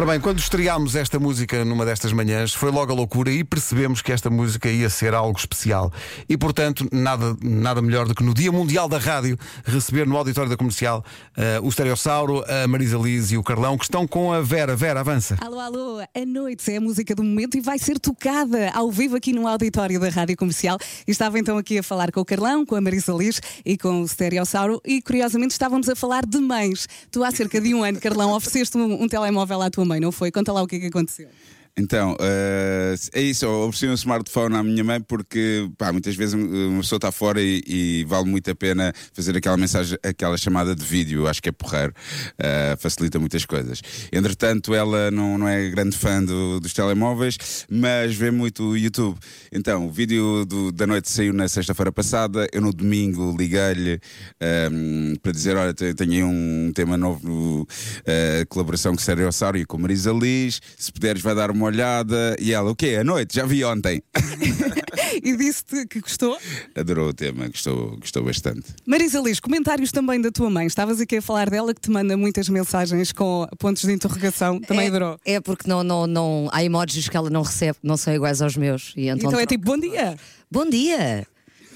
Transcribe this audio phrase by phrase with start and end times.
[0.00, 4.00] Ora bem, quando estreámos esta música numa destas manhãs, foi logo a loucura e percebemos
[4.00, 5.92] que esta música ia ser algo especial.
[6.26, 10.48] E, portanto, nada, nada melhor do que no Dia Mundial da Rádio receber no auditório
[10.48, 11.04] da comercial
[11.36, 14.74] uh, o Estereossauro, a Marisa Liz e o Carlão, que estão com a Vera.
[14.74, 15.36] Vera, avança.
[15.38, 19.16] Alô, alô, a noite é a música do momento e vai ser tocada ao vivo
[19.16, 20.78] aqui no auditório da Rádio Comercial.
[21.06, 24.06] Estava então aqui a falar com o Carlão, com a Marisa Liz e com o
[24.06, 26.88] Estereossauro e, curiosamente, estávamos a falar de mães.
[27.10, 30.30] Tu, há cerca de um ano, Carlão, ofereceste um, um telemóvel à tua não foi?
[30.30, 31.28] Conta lá o que é que aconteceu.
[31.80, 36.82] Então, uh, é isso, ofereci um smartphone à minha mãe porque pá, muitas vezes uma
[36.82, 40.84] pessoa está fora e, e, vale muito a pena fazer aquela mensagem, aquela chamada de
[40.84, 41.94] vídeo, acho que é porreiro,
[42.34, 43.80] uh, facilita muitas coisas.
[44.12, 47.38] Entretanto, ela não, não é grande fã do, dos telemóveis,
[47.70, 49.18] mas vê muito o YouTube.
[49.50, 55.12] Então, o vídeo do, da noite saiu na sexta-feira passada, eu no domingo liguei-lhe um,
[55.12, 59.58] ehm, para dizer: Olha, tenho aí um tema novo, uh, colaboração com o Sérgio Ossário
[59.58, 62.36] e com Marisa Liz, se puderes, vai dar uma olhada.
[62.38, 62.98] E ela, o quê?
[63.00, 63.34] À noite?
[63.34, 64.02] Já vi ontem.
[65.22, 66.36] e disse-te que gostou?
[66.74, 68.64] Adorou o tema, gostou, gostou bastante.
[68.86, 70.66] Marisa Liz, comentários também da tua mãe.
[70.66, 74.60] Estavas aqui a falar dela que te manda muitas mensagens com pontos de interrogação.
[74.60, 75.20] Também é, adorou.
[75.24, 78.56] É porque não, não, não, há emojis que ela não recebe, não são iguais aos
[78.56, 78.92] meus.
[78.96, 80.16] E então, então é tipo, bom dia.
[80.50, 81.26] Bom dia.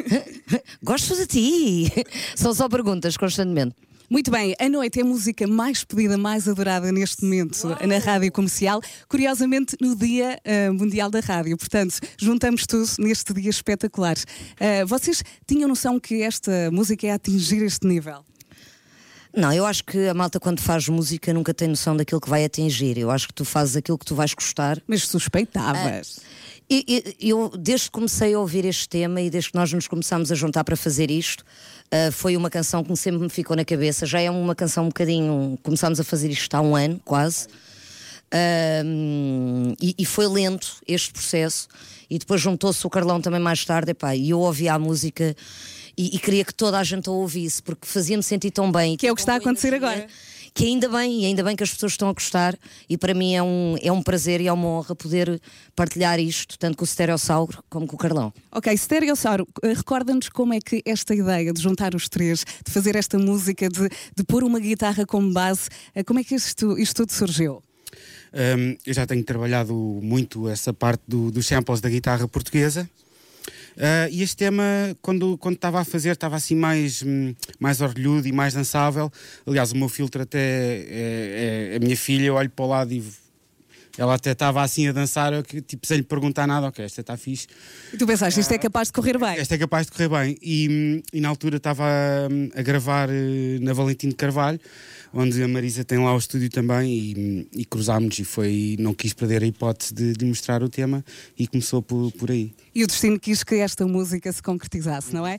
[0.82, 1.92] Gosto de ti.
[2.34, 3.74] São só perguntas constantemente.
[4.12, 7.86] Muito bem, a noite é a música mais pedida, mais adorada neste momento Uau.
[7.86, 8.80] na rádio comercial.
[9.08, 11.56] Curiosamente, no Dia uh, Mundial da Rádio.
[11.56, 14.16] Portanto, juntamos tudo neste dia espetacular.
[14.16, 18.24] Uh, vocês tinham noção que esta música é atingir este nível?
[19.32, 22.44] Não, eu acho que a malta, quando faz música, nunca tem noção daquilo que vai
[22.44, 22.98] atingir.
[22.98, 24.82] Eu acho que tu fazes aquilo que tu vais gostar.
[24.88, 26.18] Mas suspeitavas.
[26.70, 30.30] Uh, eu, desde que comecei a ouvir este tema e desde que nós nos começamos
[30.30, 31.44] a juntar para fazer isto,
[31.92, 34.06] Uh, foi uma canção que sempre me ficou na cabeça.
[34.06, 35.58] Já é uma canção um bocadinho.
[35.60, 37.48] Começámos a fazer isto há um ano, quase.
[38.32, 41.66] Uh, e, e, foi lento este processo.
[42.08, 43.90] E depois juntou-se o Carlão também mais tarde.
[43.90, 45.34] Epá, e eu ouvia a música
[45.98, 48.96] e, e, queria que toda a gente a ouvisse, porque fazia-me sentir tão bem.
[48.96, 50.06] Que é o que está a acontecer agora
[50.54, 53.34] que ainda bem, e ainda bem que as pessoas estão a gostar, e para mim
[53.34, 55.40] é um, é um prazer e é uma honra poder
[55.74, 58.32] partilhar isto, tanto com o Stereossauro como com o Carlão.
[58.52, 62.96] Ok, Stereossauro, eh, recorda-nos como é que esta ideia de juntar os três, de fazer
[62.96, 66.96] esta música, de, de pôr uma guitarra como base, eh, como é que isto, isto
[66.96, 67.62] tudo surgiu?
[68.32, 72.88] Um, eu já tenho trabalhado muito essa parte do, dos samples da guitarra portuguesa.
[73.76, 74.62] Uh, e este tema,
[75.00, 79.10] quando estava a fazer, estava assim mais, hum, mais orgulhudo e mais dançável.
[79.46, 82.68] Aliás, o meu filtro até é, é, é a minha filha, eu olho para o
[82.68, 83.02] lado e
[83.98, 87.16] ela até estava assim a dançar, eu, tipo, sem lhe perguntar nada, ok, esta está
[87.16, 87.46] fixe.
[87.92, 89.36] E tu pensaste, isto é capaz de correr bem?
[89.36, 90.38] Esta é capaz de correr bem.
[90.40, 94.60] E, hum, e na altura estava a, hum, a gravar eh, na Valentim de Carvalho
[95.12, 99.12] onde a Marisa tem lá o estúdio também e, e cruzámos e foi, não quis
[99.12, 101.04] perder a hipótese de, de mostrar o tema
[101.38, 102.52] e começou por, por aí.
[102.74, 105.38] E o destino quis que esta música se concretizasse, não é?